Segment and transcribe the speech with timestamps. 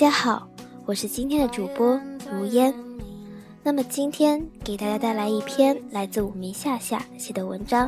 [0.00, 0.48] 大家好，
[0.86, 2.00] 我是今天的主播
[2.32, 2.72] 如烟。
[3.62, 7.86] 那么今天给大家带来一篇来自五名夏夏写的文章，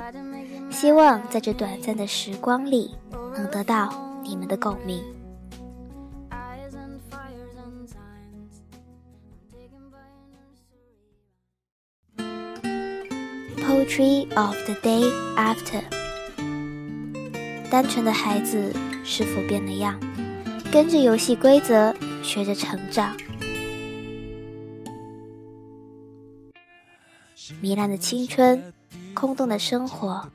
[0.71, 2.95] 希望在这短暂的时光里
[3.35, 3.91] 能得到
[4.23, 5.03] 你们的共鸣。
[13.57, 15.81] Poetry of the day after，
[17.71, 18.71] 单纯的孩子
[19.03, 19.99] 是否变了样？
[20.71, 23.17] 跟着游戏规则学着成长，
[27.61, 28.73] 糜烂的青春，
[29.13, 30.31] 空洞的生活，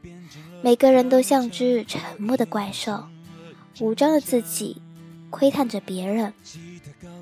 [0.62, 3.05] 每个人都像只沉默的怪兽，
[3.80, 4.81] 武装着自己，
[5.30, 6.34] 窥探着别人，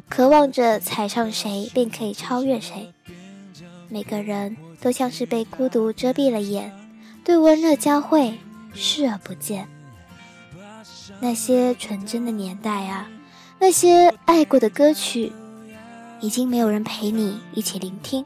[0.10, 2.92] 渴望着踩上谁便可以超越谁。
[3.88, 6.74] 每个人都像是被孤独遮蔽了眼，
[7.24, 8.38] 对温热交汇
[8.74, 9.68] 视而不见。
[11.20, 13.08] 那些纯真的年代啊，
[13.60, 15.32] 那些爱过的歌曲，
[16.22, 18.26] 已经没有人陪你一起聆听。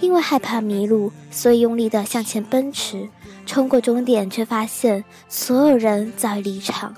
[0.00, 3.08] 因为害怕迷路，所以用力的向前奔驰，
[3.46, 6.94] 冲过终点，却发现所有人早已离场，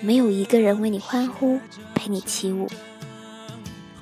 [0.00, 1.58] 没有一个人为你欢呼，
[1.94, 2.68] 陪你起舞。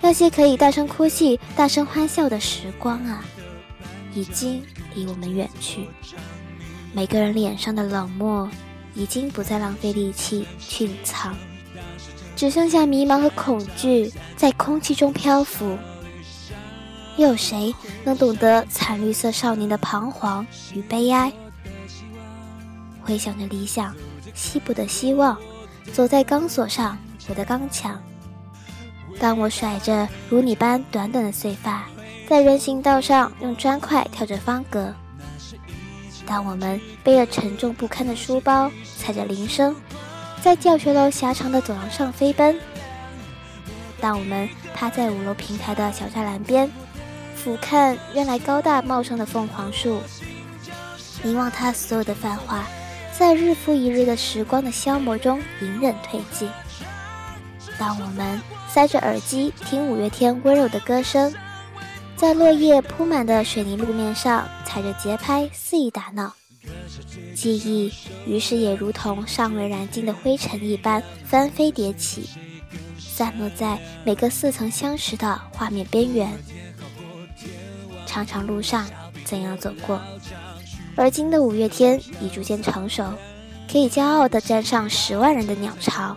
[0.00, 3.24] 那些可以大声哭泣、大声欢笑的时光啊，
[4.14, 4.62] 已经
[4.94, 5.86] 离我们远去。
[6.92, 8.48] 每个人脸上的冷漠。
[8.98, 11.36] 已经不再浪费力气去隐藏，
[12.36, 15.76] 只剩下迷茫和恐惧在空气中漂浮。
[17.16, 21.32] 又有谁能懂得惨绿色少年的彷徨与悲哀？
[23.02, 23.94] 回想着理想，
[24.34, 25.36] 西部的希望，
[25.92, 27.98] 走在钢索上，我的刚强。
[29.18, 31.86] 当我甩着如你般短短的碎发，
[32.28, 34.92] 在人行道上用砖块跳着方格。
[36.26, 39.74] 当我们背着沉重不堪的书包，踩着铃声，
[40.46, 42.54] 在教学楼狭长的走廊上飞奔；
[44.00, 46.70] 当我们趴在五楼平台的小栅栏边，
[47.34, 50.00] 俯瞰原来高大茂盛的凤凰树，
[51.24, 52.64] 凝望它所有的繁华，
[53.12, 56.48] 在日复一日的时光的消磨中隐忍褪尽；
[57.76, 61.34] 当我们塞着耳机听五月天温柔的歌声。
[62.14, 66.34] 在落叶铺满的水泥路面上，踩着节拍肆意打闹，
[67.34, 67.92] 记忆
[68.26, 72.28] 于是也如同尚未燃尽的灰尘一般翻飞叠起，
[72.98, 76.32] 散落在每个似曾相识的画面边缘。
[78.06, 78.86] 长长路上
[79.24, 80.00] 怎样走过？
[80.96, 83.04] 而今的五月天已逐渐成熟，
[83.70, 86.16] 可以骄傲地站上十万人的鸟巢，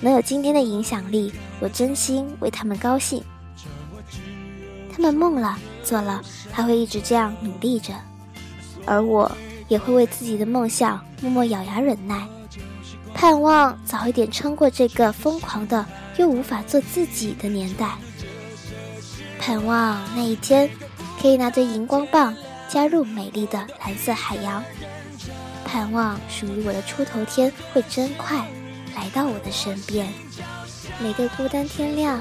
[0.00, 3.22] 能有今天的影响力，我真心为他们高兴。
[4.90, 7.92] 他们梦了，做了，还会一直这样努力着，
[8.86, 9.30] 而我
[9.68, 12.26] 也会为自己的梦想默默咬牙忍耐，
[13.14, 15.84] 盼望早一点撑过这个疯狂的
[16.16, 17.96] 又无法做自己的年代，
[19.38, 20.68] 盼望那一天
[21.20, 22.34] 可以拿着荧光棒
[22.68, 24.62] 加入美丽的蓝色海洋，
[25.64, 28.46] 盼望属于我的出头天会真快
[28.96, 30.08] 来到我的身边，
[31.00, 32.20] 每个孤单天亮，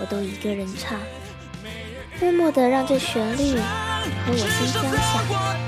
[0.00, 0.98] 我都一个人唱。
[2.20, 5.65] 默默的让这旋律和我心交响。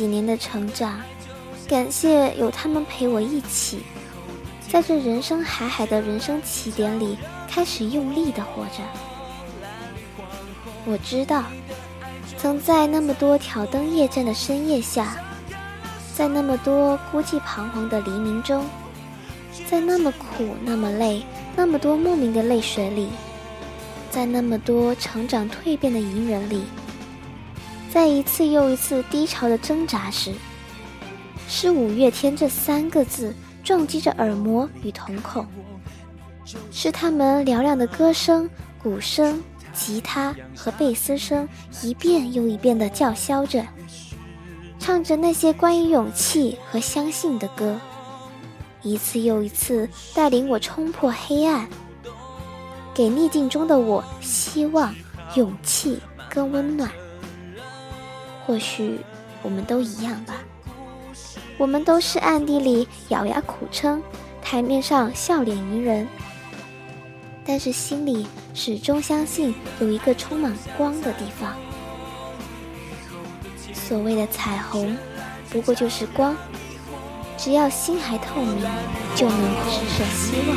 [0.00, 0.98] 几年的成长，
[1.68, 3.80] 感谢有他们陪我一起，
[4.66, 8.82] 在这人生海海的人生起点里，开始用力的活着。
[10.86, 11.44] 我知道，
[12.38, 15.18] 曾在那么多挑灯夜战的深夜下。
[16.14, 18.64] 在那么多孤寂彷徨的黎明中，
[19.70, 21.22] 在那么苦、那么累、
[21.54, 23.10] 那么多莫名的泪水里，
[24.10, 26.64] 在那么多成长蜕变的隐忍里，
[27.92, 30.32] 在一次又一次低潮的挣扎时，
[31.48, 33.34] 是五月天这三个字
[33.64, 35.44] 撞击着耳膜与瞳孔，
[36.70, 38.48] 是他们嘹亮的歌声、
[38.80, 39.42] 鼓声、
[39.72, 41.48] 吉他和贝斯声
[41.82, 43.66] 一遍又一遍地叫嚣着。
[44.78, 47.76] 唱着那些关于勇气和相信的歌，
[48.82, 51.68] 一次又一次带领我冲破黑暗，
[52.94, 54.94] 给逆境中的我希望、
[55.34, 55.98] 勇气
[56.28, 56.88] 跟温暖。
[58.50, 58.98] 或许
[59.44, 60.34] 我们都一样吧，
[61.56, 64.02] 我们都是暗地里咬牙苦撑，
[64.42, 66.08] 台面上笑脸迎人，
[67.46, 71.54] 但是心里始终相信有一个充满光的地方。
[73.72, 74.96] 所谓的彩虹，
[75.48, 76.36] 不过就是光。
[77.38, 78.66] 只要心还透明，
[79.14, 80.56] 就能直射希望。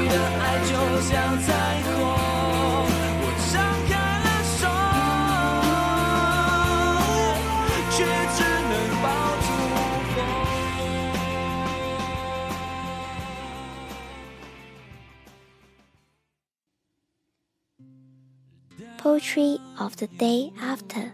[19.02, 21.12] Poetry of the Day After，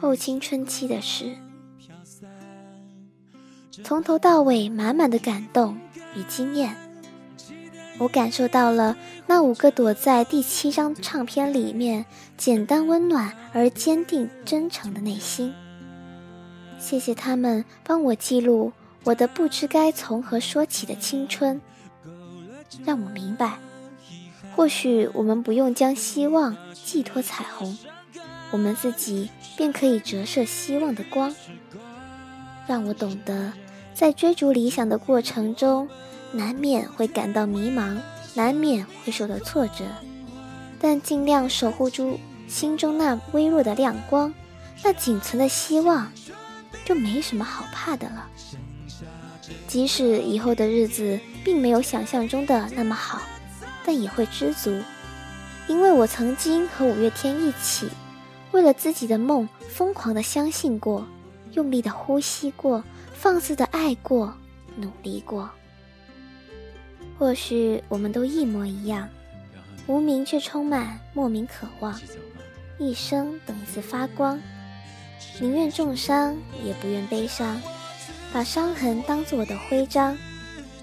[0.00, 1.36] 后青春期的诗，
[3.82, 5.76] 从头到尾满满的感动
[6.14, 6.76] 与经验，
[7.98, 8.96] 我感受到了
[9.26, 12.06] 那五个躲在第七张唱片里面
[12.36, 15.52] 简单温暖而坚定真诚的内心。
[16.78, 21.60] 谢谢他们帮我记录我的不知该从何说起的青春，
[22.84, 23.58] 让我明白。
[24.58, 27.78] 或许我们不用将希望寄托彩虹，
[28.50, 31.32] 我们自己便可以折射希望的光。
[32.66, 33.52] 让我懂得，
[33.94, 35.88] 在追逐理想的过程中，
[36.32, 37.98] 难免会感到迷茫，
[38.34, 39.84] 难免会受到挫折，
[40.80, 42.18] 但尽量守护住
[42.48, 44.34] 心中那微弱的亮光，
[44.82, 46.10] 那仅存的希望，
[46.84, 48.26] 就没什么好怕的了。
[49.68, 53.22] 即使以后的日子并没有想象中的那么好。
[53.88, 54.82] 但也会知足，
[55.66, 57.88] 因为我曾经和五月天一起，
[58.52, 61.06] 为了自己的梦疯狂的相信过，
[61.52, 64.34] 用力的呼吸过，放肆的爱过，
[64.76, 65.48] 努力过。
[67.18, 69.08] 或许我们都一模一样，
[69.86, 71.98] 无名却充满莫名渴望，
[72.78, 74.38] 一生等一次发光，
[75.40, 77.58] 宁愿重伤也不愿悲伤，
[78.34, 80.14] 把伤痕当做我的徽章，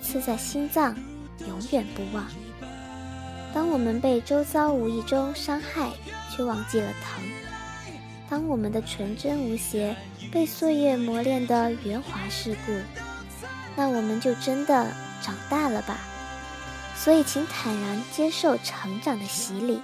[0.02, 0.98] 刺在心脏，
[1.48, 2.26] 永远不忘。
[3.56, 5.90] 当我们被周遭无意中伤害，
[6.30, 7.24] 却忘记了疼；
[8.30, 9.96] 当我们的纯真无邪
[10.30, 12.74] 被岁月磨练的圆滑世故，
[13.78, 14.92] 那我们就真的
[15.22, 15.98] 长大了吧？
[16.98, 19.80] 所以，请坦然接受成长的洗礼，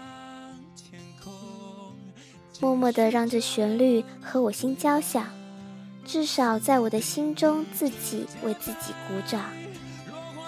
[2.60, 5.26] 默默地让这旋律和我心交响，
[6.04, 9.46] 至少在我的心中自己为自己鼓掌，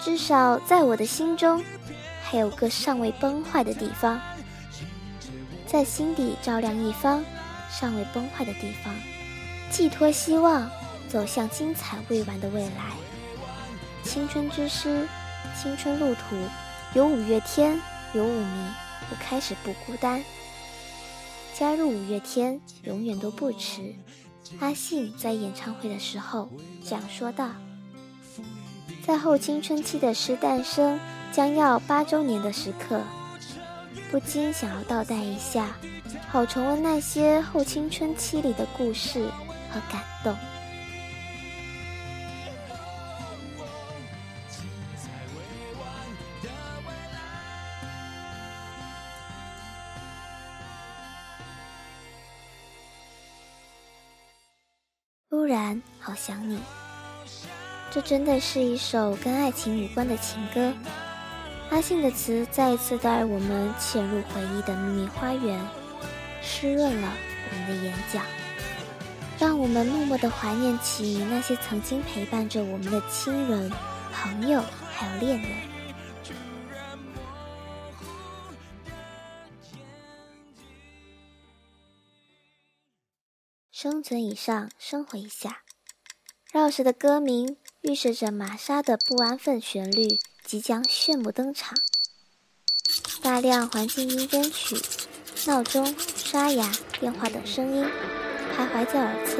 [0.02, 1.64] 至少在我的心中。
[2.34, 4.20] 还有个尚未崩坏的地方，
[5.68, 7.24] 在心底照亮一方
[7.70, 8.92] 尚未崩坏的地方，
[9.70, 10.68] 寄托希望，
[11.08, 12.96] 走向精彩未完的未来。
[14.02, 15.06] 青春之诗，
[15.56, 16.36] 青春路途，
[16.94, 17.80] 有五月天，
[18.14, 18.66] 有五迷，
[19.12, 20.20] 我开始不孤单。
[21.56, 23.94] 加入五月天，永远都不迟。
[24.58, 26.50] 阿信在演唱会的时候
[26.84, 27.50] 这样说道
[29.06, 30.98] ：“在后青春期的诗诞生。”
[31.34, 33.02] 将要八周年的时刻，
[34.08, 35.76] 不禁想要倒带一下，
[36.28, 39.24] 好重温那些后青春期里的故事
[39.68, 40.32] 和感动。
[55.28, 56.60] 突然好想你，
[57.90, 60.72] 这真的是一首跟爱情无关的情歌。
[61.70, 65.60] 阿信的词再一次带我们潜入回忆的秘密花园，
[66.40, 67.12] 湿润了
[67.50, 68.20] 我们的眼角，
[69.38, 73.70] 让我们默默的怀念起那些曾经陪伴着我们的亲人、
[74.12, 75.50] 朋友，还有恋人。
[83.72, 85.62] 生存以上，生活以下，
[86.52, 90.20] 绕舌的歌名预示着玛莎的不安分旋律。
[90.44, 91.74] 即将炫目登场，
[93.22, 94.76] 大量环境音编曲、
[95.46, 96.70] 闹钟、刷牙、
[97.00, 97.82] 电话等声音
[98.54, 99.38] 徘徊在耳侧，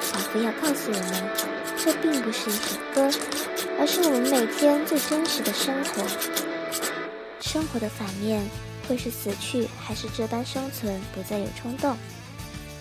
[0.00, 1.30] 仿佛要告诉我们，
[1.76, 3.10] 这并不是一首歌，
[3.78, 6.06] 而是我们每天最真实的生活。
[7.40, 8.40] 生活的反面
[8.88, 11.96] 会是死去，还是这般生存，不再有冲动？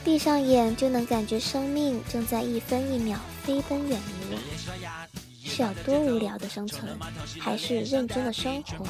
[0.03, 5.32] 闭上眼就能感觉生命正在一分一秒飞奔远离我。
[5.53, 6.97] 是要多无聊的生存，
[7.39, 8.87] 还是认真的生活？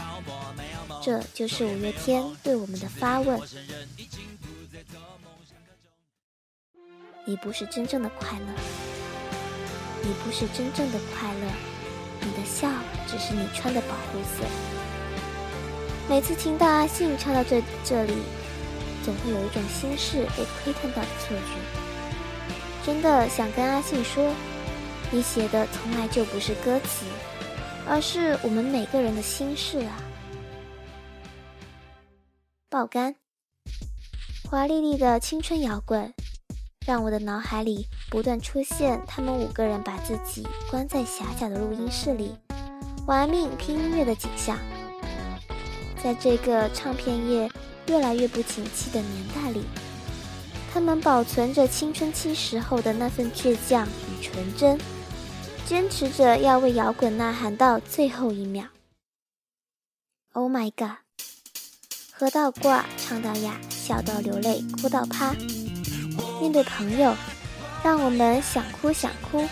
[1.03, 3.37] 这就是五月天对我们的发问。
[7.25, 8.45] 你不是真正的快乐，
[10.03, 11.51] 你不是真正的快乐，
[12.21, 12.69] 你的笑
[13.07, 14.47] 只是你穿的保护色。
[16.07, 18.13] 每次听到阿信唱到这这里，
[19.03, 24.33] 总会有一种心事被窥探到的错觉，真的想跟阿信说。
[25.13, 27.05] 你写的从来就不是歌词，
[27.87, 30.01] 而是我们每个人的心事啊！
[32.67, 33.13] 爆肝，
[34.49, 36.11] 华丽丽的青春摇滚，
[36.87, 42.35] 让我的脑海里不断出现他们五个人把自己关在狭小的录音室里，
[43.05, 44.57] 玩命拼音乐的景象。
[46.03, 47.47] 在这个唱片业
[47.85, 49.61] 越来越不景气的年代里，
[50.73, 54.75] 他们保存着青春期时候的那份倔强与纯真。
[55.65, 58.65] 坚持着要为摇滚呐喊到最后一秒。
[60.33, 60.97] Oh my god！
[62.11, 65.33] 喝到挂，唱到哑，笑到流泪，哭到趴。
[66.41, 67.15] 面对朋友，
[67.83, 69.47] 让我们想哭想哭，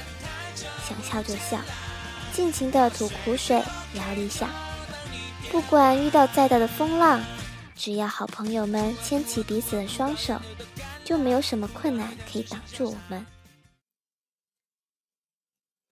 [0.88, 1.60] 想笑就笑，
[2.34, 3.64] 尽情的吐苦水，
[3.94, 4.50] 聊理想。
[5.50, 7.22] 不管遇到再大的风浪，
[7.76, 10.40] 只要好朋友们牵起彼此的双手，
[11.06, 13.26] 就没有什么困难可以挡住我们。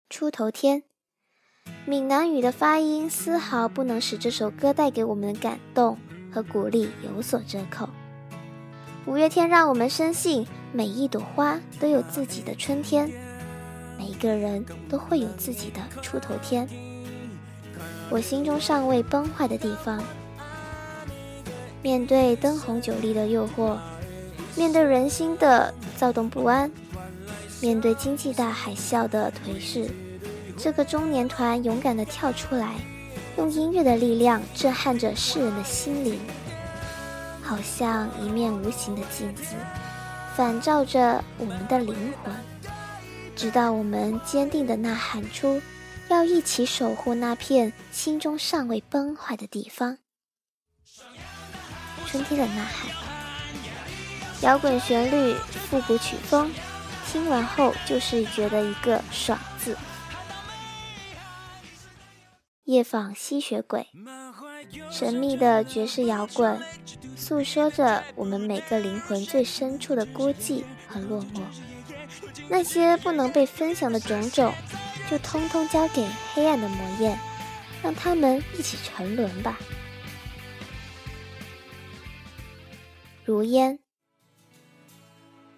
[0.07, 0.83] 出头天，
[1.85, 5.97] 闽南语的发音丝毫不能使这首歌带给我们的感动
[6.31, 7.89] 和鼓励有所折扣。
[9.07, 13.11] 五月天让我们深信，每一朵花都有自己的春天，
[13.97, 16.69] 每一个人都会有自己的出头天。
[18.11, 20.01] 我心中尚未崩坏的地方，
[21.81, 23.75] 面对灯红酒绿的诱惑，
[24.55, 26.71] 面对人心的躁动不安，
[27.65, 29.89] 面对经济大海啸的颓势，
[30.55, 32.75] 这个中年团勇敢地跳出来，
[33.39, 36.19] 用音乐的力量震撼着世人的心灵，
[37.41, 39.55] 好像一面无形的镜子，
[40.35, 42.31] 反照着我们的灵魂，
[43.35, 45.59] 直到我们坚定地呐喊出。
[46.07, 49.97] 要一起守护那片心中尚未崩坏的地方。
[52.05, 52.91] 春天的呐喊，
[54.41, 55.33] 摇滚旋律，
[55.67, 56.51] 复古曲风，
[57.15, 59.77] 听完后就是觉得一个爽字。
[62.65, 63.87] 夜访吸血鬼，
[64.91, 66.59] 神秘的爵士摇滚，
[67.15, 71.39] 诉说着我们每个灵魂最深处的孤寂和落寞，
[72.49, 74.53] 那些不能被分享的种种。
[75.09, 77.17] 就通通交给黑暗的魔焰，
[77.81, 79.57] 让他们一起沉沦吧。
[83.23, 83.79] 如烟，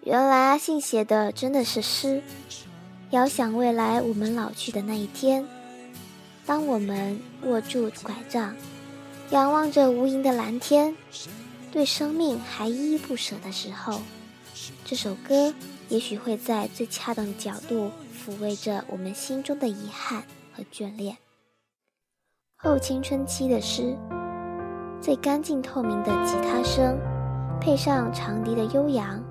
[0.08, 2.22] 原来阿信写的真的是诗。
[3.10, 5.46] 遥想未来，我们老去的那一天，
[6.46, 8.56] 当我们握住拐杖，
[9.28, 10.96] 仰望着无垠的蓝天，
[11.70, 14.00] 对生命还依依不舍的时候，
[14.82, 15.52] 这首歌
[15.90, 17.90] 也许会在最恰当的角度。
[18.24, 20.22] 抚慰着我们心中的遗憾
[20.54, 21.16] 和眷恋。
[22.56, 23.96] 后青春期的诗，
[25.00, 26.98] 最干净透明的吉他声，
[27.58, 29.22] 配上长笛的悠扬，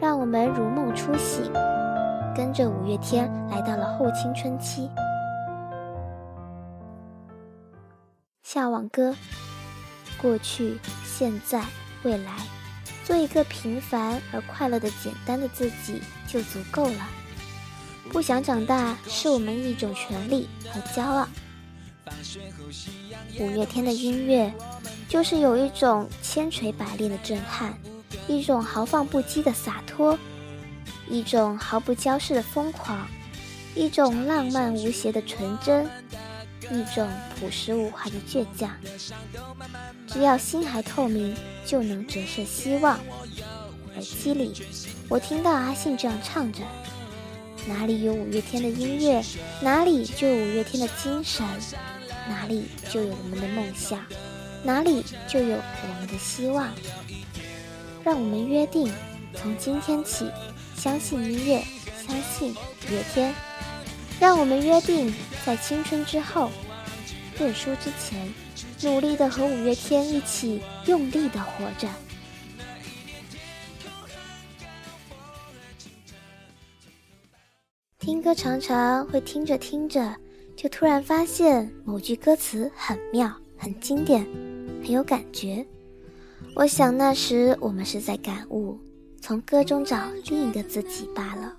[0.00, 1.52] 让我们如梦初醒，
[2.34, 4.88] 跟着五月天来到了后青春期。
[8.44, 9.12] 向往歌，
[10.22, 11.64] 过去、现在、
[12.04, 12.32] 未来，
[13.04, 17.08] 做一个平凡而快乐的简单的自己就足够了。
[18.10, 21.26] 不想长大是我们一种权利和骄傲。
[23.40, 24.52] 五月天的音乐，
[25.08, 27.74] 就是有一种千锤百炼的震撼，
[28.26, 30.18] 一种豪放不羁的洒脱，
[31.08, 33.06] 一种毫不矫饰的疯狂，
[33.74, 35.88] 一种浪漫无邪的纯真，
[36.70, 38.70] 一种朴实无华的倔强。
[40.06, 41.34] 只要心还透明，
[41.64, 42.98] 就能折射希望。
[43.94, 44.54] 耳机里，
[45.08, 46.60] 我听到阿信这样唱着。
[47.66, 49.22] 哪里有五月天的音乐，
[49.60, 51.44] 哪里就有五月天的精神，
[52.28, 54.02] 哪里就有我们的梦想，
[54.62, 56.72] 哪里就有我们的希望。
[58.04, 58.90] 让我们约定，
[59.34, 60.30] 从今天起，
[60.74, 61.62] 相信音乐，
[62.06, 63.34] 相信五月天。
[64.20, 65.12] 让我们约定，
[65.44, 66.50] 在青春之后，
[67.38, 68.32] 认输之前，
[68.82, 71.88] 努力的和五月天一起用力的活着。
[77.98, 80.16] 听歌常常会听着听着，
[80.56, 84.24] 就突然发现某句歌词很妙、很经典、
[84.82, 85.64] 很有感觉。
[86.58, 88.76] 我想那时我们是在感悟，
[89.20, 89.96] 从歌中找
[90.28, 91.54] 另一个自己罢了。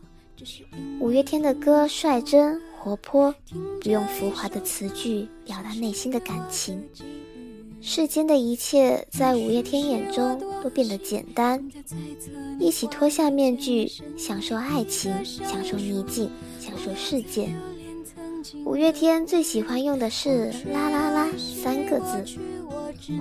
[1.00, 3.34] 五月天的歌率真活泼，
[3.80, 6.84] 不用浮华的词句表达内心的感情。
[7.80, 11.66] 世间的一切在五月天眼中都变得简单，
[12.60, 16.30] 一起脱下面具，享受爱情，享受逆境，
[16.60, 17.48] 享受世界。
[18.66, 21.30] 五月天最喜欢用的是“啦啦啦”
[21.64, 22.38] 三个字，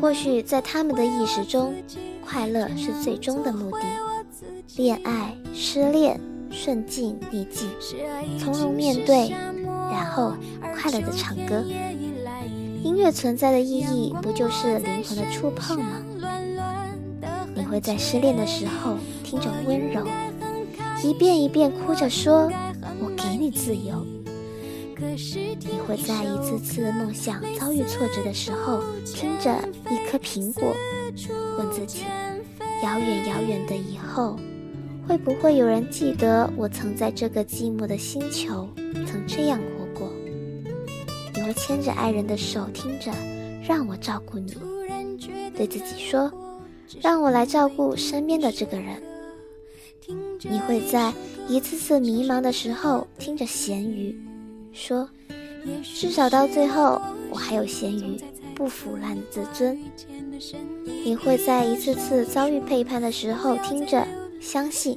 [0.00, 1.74] 或许在他们的意识中，
[2.24, 3.84] 快乐是最终的目的。
[4.76, 6.20] 恋爱、失恋、
[6.50, 7.68] 顺境、逆境，
[8.38, 9.30] 从容面对，
[9.90, 11.64] 然后快乐的唱歌。
[12.82, 16.02] 音乐存在的意义，不就是灵魂的触碰吗？
[17.54, 20.06] 你会在失恋的时候听着温柔，
[21.02, 22.50] 一遍一遍哭着说
[23.02, 24.06] ：“我给你自由。”
[25.00, 29.56] 你会在一次次梦想遭遇挫折的时候，听着
[29.88, 30.74] 一颗苹果，
[31.56, 32.00] 问自己：
[32.82, 34.36] 遥远遥远的以后，
[35.06, 38.68] 会不会有人记得我曾在这个寂寞的星球，
[39.06, 40.12] 曾这样活过？
[41.34, 43.12] 你会牵着爱人的手，听着，
[43.62, 44.56] 让我照顾你。
[45.54, 46.32] 对自己说
[47.00, 49.00] ：“让我来照顾身边的这个人。”
[50.42, 51.12] 你会在
[51.48, 54.16] 一次次迷茫的时候听着咸鱼
[54.78, 55.08] 说
[55.82, 58.16] ：“至少到最后，我还有咸鱼
[58.54, 59.76] 不腐烂的自尊。”
[61.04, 64.06] 你会在一次次遭遇背叛的时候听着
[64.40, 64.96] 相信，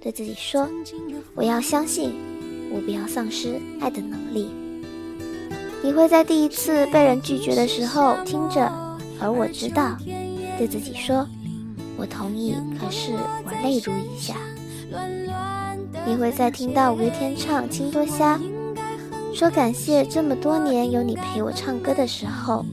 [0.00, 0.66] 对自己说
[1.36, 2.14] ：“我要相信，
[2.72, 4.48] 我不要丧失爱的能力。”
[5.84, 8.72] 你会在第一次被人拒绝的时候听着，
[9.20, 9.96] 而我知道，
[10.56, 11.28] 对自己说
[11.98, 13.12] ：“我同意，可是
[13.44, 14.34] 我泪如雨下。”
[16.06, 18.38] 你会在听到五月天唱《青多虾》，
[19.34, 22.64] 说感谢这么多年有你陪我唱歌的时候，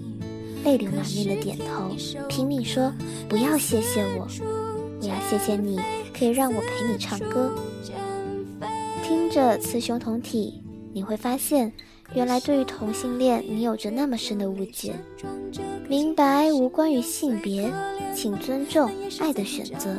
[0.64, 1.92] 泪流满面的点头，
[2.28, 2.92] 拼命说
[3.30, 4.28] ：“不要谢谢我，
[5.02, 5.80] 我要谢谢你，
[6.18, 7.52] 可以让我陪你唱歌。”
[9.04, 11.72] 听着雌雄同体，你会发现。
[12.14, 14.94] 原来对于同性恋，你有着那么深的误解。
[15.90, 17.74] 明白无关于性别，
[18.16, 19.96] 请尊重爱的选择。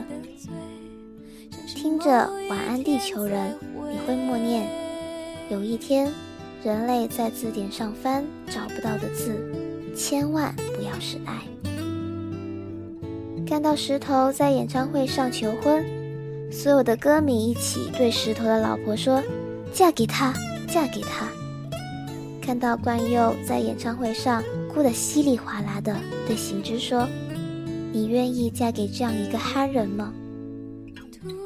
[1.66, 3.56] 听着晚安地球人，
[3.90, 4.68] 你会默念：
[5.50, 6.12] 有一天，
[6.66, 9.38] 人类在字典上翻找不到的字，
[9.94, 11.40] 千万不要是爱。
[13.46, 15.86] 看到石头在演唱会上求婚，
[16.50, 19.22] 所有的歌迷一起对石头的老婆说
[19.72, 20.34] ：“嫁给他，
[20.66, 21.28] 嫁给他。”
[22.42, 25.96] 看到冠佑在演唱会上哭得稀里哗啦的，
[26.26, 27.06] 对行之说
[27.94, 30.12] ：“你愿意嫁给这样一个憨人吗？”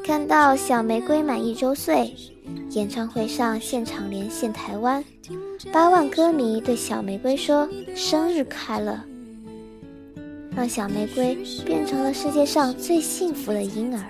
[0.03, 2.15] 看到小玫瑰满一周岁，
[2.71, 5.05] 演唱会上现场连线台湾，
[5.73, 9.01] 八万歌迷对小玫瑰说：“生日快乐！”
[10.57, 14.05] 让小玫瑰变成了世界上最幸福的婴儿。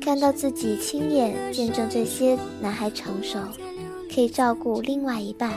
[0.00, 3.38] 看到自己亲眼见证这些男孩成熟。
[4.14, 5.52] 可以照顾另外一半，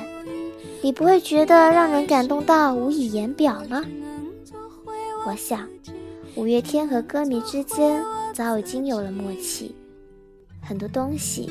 [0.82, 3.86] 你不会觉得让人感动到无以言表吗？
[5.28, 5.68] 我想，
[6.34, 9.76] 五月天和歌迷之间早已经有了默契，
[10.68, 11.50] 很多东西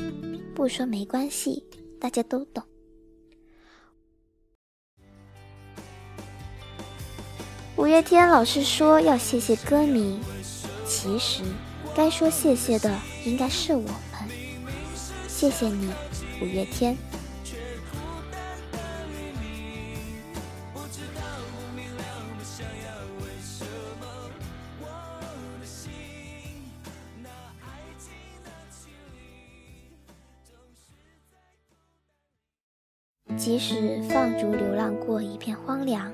[0.53, 1.65] 不说没关系，
[1.99, 2.63] 大家都懂。
[7.75, 10.19] 五月天老是说要谢谢歌迷，
[10.85, 11.41] 其实
[11.95, 14.29] 该说谢谢的应该是我们，
[15.27, 15.91] 谢谢你。
[16.39, 16.95] 五月天。
[33.69, 36.09] 是放逐流浪过一片荒凉，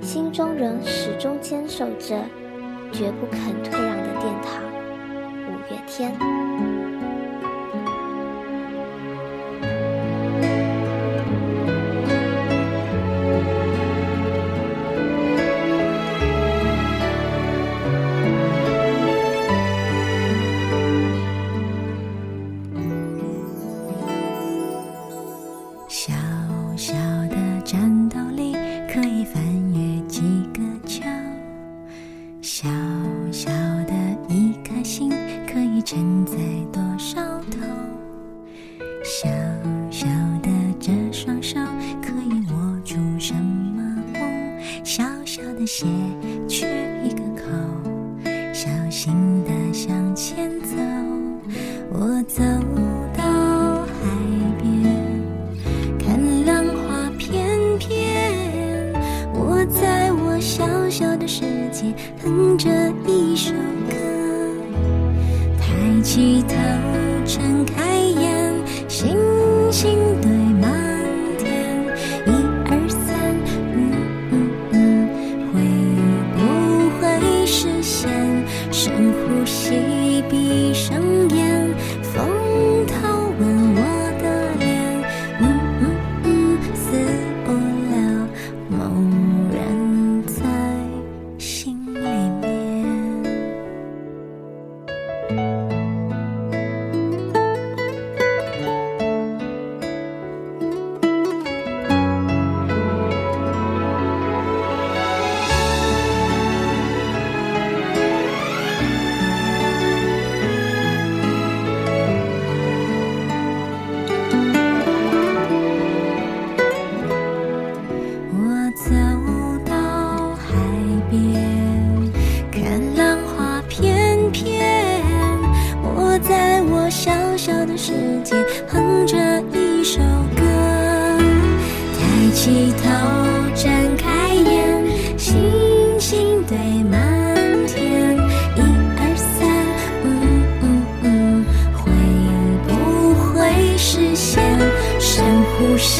[0.00, 2.24] 心中仍始终坚守着
[2.90, 4.64] 绝不肯退让的殿堂。
[5.48, 6.71] 五月天。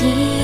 [0.02, 0.41] 起